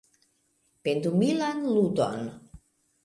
[0.87, 2.19] Pendumilan ludon.